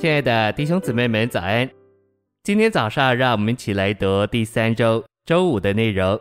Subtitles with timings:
[0.00, 1.70] 亲爱的弟兄姊妹们，早安！
[2.42, 6.18] 今天早上，让我们一起来读第三周周五的内容。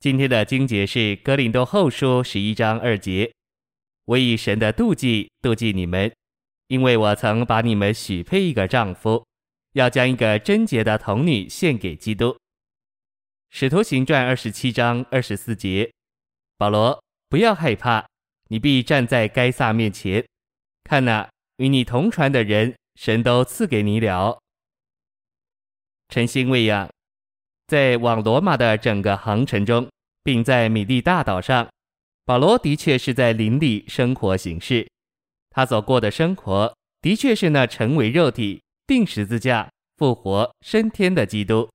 [0.00, 3.32] 今天的经节是《哥林多后书》十一章二节
[4.04, 6.12] ：“我以神的妒忌妒忌你们，
[6.66, 9.24] 因为我曾把你们许配一个丈夫，
[9.74, 12.30] 要将一个贞洁的童女献给基督。”
[13.50, 15.88] 《使徒行传》二十七章二十四节
[16.58, 18.04] ：“保罗，不要害怕，
[18.48, 20.26] 你必站在该撒面前，
[20.82, 24.40] 看哪，与你同船的人。”神都赐给你了。
[26.08, 26.90] 晨星喂养，
[27.68, 29.88] 在往罗马的整个航程中，
[30.24, 31.68] 并在米利大岛上，
[32.24, 34.84] 保罗的确是在灵里生活行事。
[35.50, 41.70] 他所过的生活，的确是那成为肉体、钉十字架、复活、升天的基督。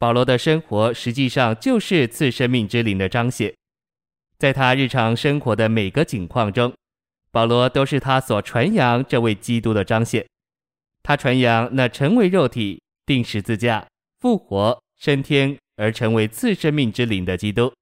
[0.00, 3.54] 保罗的生活实际上就是赐生命之灵的彰显。
[4.36, 6.74] 在他日常生活的每个景况中，
[7.30, 10.26] 保罗都是他所传扬这位基督的彰显。
[11.10, 13.84] 他传扬那成为肉体、钉十字架、
[14.20, 17.74] 复活、升天而成为次生命之灵的基督，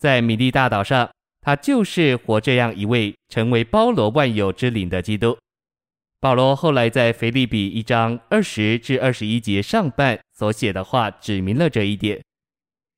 [0.00, 1.08] 在米利大岛上，
[1.40, 5.38] 他就是活这样一位成为包罗万有之灵的基督。
[6.18, 12.20] 保罗后来在腓立比一章二十至二十一节上半所写的话，指明了这一点。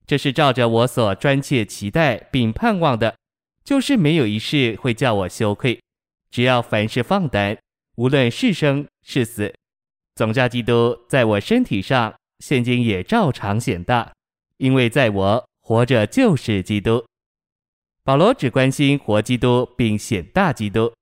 [0.06, 3.14] 这是照着我所专切期待并盼望的，
[3.62, 5.78] 就是没有一事会叫我羞愧，
[6.30, 7.58] 只要凡事放胆。
[7.96, 9.54] 无论是生是死，
[10.16, 14.12] 总叫基督在我身体上现今也照常显大，
[14.56, 17.04] 因为在我活着就是基督。
[18.02, 20.92] 保罗只关心活基督并显大基督。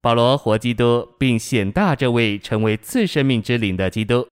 [0.00, 4.28] 保罗活基督并显大这位成为次生命之灵的基督。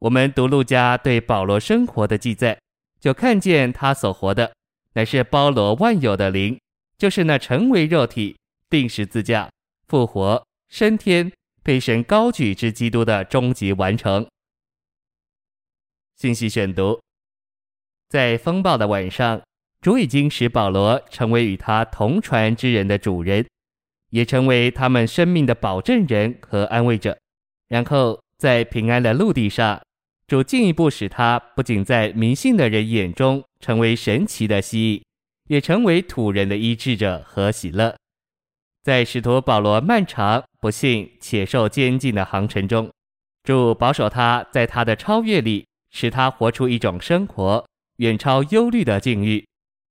[0.00, 2.58] 我们读路加对保罗生活的记载，
[2.98, 4.52] 就看见他所活的
[4.94, 6.58] 乃是包罗万有的灵，
[6.96, 8.36] 就是那成为肉体、
[8.70, 9.50] 钉十字架、
[9.86, 10.42] 复活。
[10.70, 11.30] 升天
[11.64, 14.26] 被神高举之基督的终极完成。
[16.16, 17.00] 信息选读：
[18.08, 19.42] 在风暴的晚上，
[19.80, 23.44] 主已经使保罗成为与他同船之人的主人，
[24.10, 27.18] 也成为他们生命的保证人和安慰者。
[27.66, 29.82] 然后在平安的陆地上，
[30.28, 35.02] 主进一步使他不仅在迷信的人眼中成为神奇的蜥蜴，
[35.48, 37.96] 也成为土人的医治者和喜乐。
[38.82, 42.90] 在使徒保罗漫长、不幸且受监禁的航程中，
[43.42, 47.66] 主保守他在他的超越里，使他活出一种生活
[47.96, 49.44] 远超忧虑的境遇。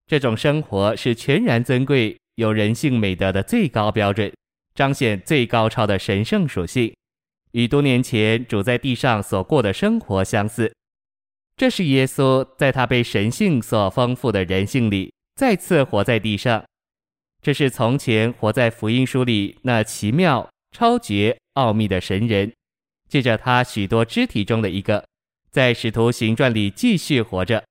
[0.05, 4.31] 这种生活是全然尊贵、有人性美德的最高标准，
[4.75, 6.93] 彰显最高超的神圣属性，
[7.51, 10.73] 与多年前主在地上所过的生活相似。
[11.57, 16.63] 这是耶稣在他被神性所丰富的人性里，再次活在地上。
[17.41, 22.53] 这是从前活在福音书里那奇妙、超绝、奥秘的神人，
[23.07, 25.05] 借着他许多肢体中的一个，
[25.51, 27.63] 在使徒行传里继续活着。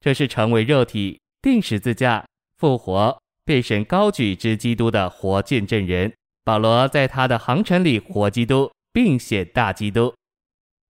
[0.00, 2.24] 这是成为肉体、钉十字架、
[2.58, 6.12] 复活、被神高举之基督的活见证人。
[6.44, 10.14] 保罗在他的航程里活基督，并显大基督。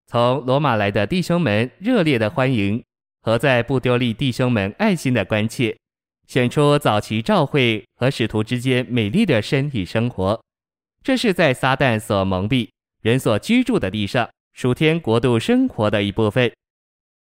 [0.08, 2.84] 从罗马来的弟兄们热烈的欢迎，
[3.22, 5.78] 和在不丢利弟兄们爱心的关切。
[6.28, 10.42] 显出早期教会和使徒之间美丽的身体生活，
[11.04, 12.70] 这是在撒旦所蒙蔽、
[13.02, 16.50] 人所居住的地上属天国度生活的一部分。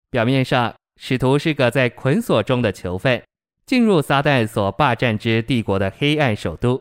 [0.09, 3.21] 表面上，使徒是个在捆锁中的囚犯，
[3.67, 6.81] 进入撒旦所霸占之帝国的黑暗首都；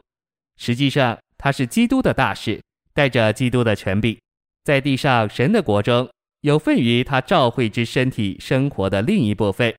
[0.57, 2.61] 实际上，他是基督的大使，
[2.93, 4.19] 带着基督的权柄，
[4.63, 6.07] 在地上神的国中
[6.41, 9.73] 有份于他召会之身体生活的另一部分。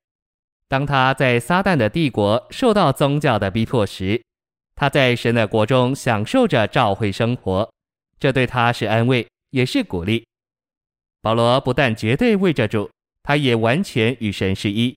[0.67, 4.21] 当他在撒旦的帝国受到宗教的逼迫时，
[4.83, 7.73] 他在神的国中享受着召会生活，
[8.19, 10.27] 这对他是安慰，也是鼓励。
[11.21, 12.91] 保罗不但绝对为着主，
[13.23, 14.93] 他也完全与神是一，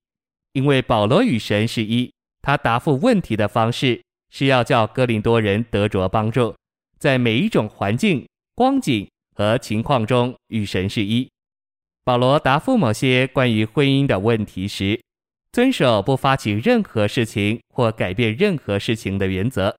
[0.53, 2.11] 因为保罗与神是一。
[2.41, 4.01] 他答复问题的方式
[4.31, 6.55] 是要叫哥林多人得着帮助，
[6.97, 11.29] 在每一种环境、光景和情况中与神是一。
[12.03, 14.99] 保罗答复某些关于婚姻的问题时，
[15.55, 19.73] 遵守不发起任何事情或改变任何事情的原则。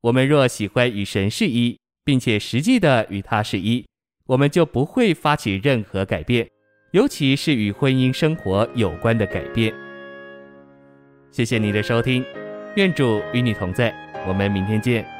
[0.00, 3.84] 我们若喜欢与神是一，并且实际的与他是一，
[4.24, 6.48] 我们就不会发起任何改变，
[6.92, 9.70] 尤其是与婚姻生活有关的改变。
[11.30, 12.24] 谢谢你的收听，
[12.76, 13.94] 愿主与你同在，
[14.26, 15.19] 我们明天见。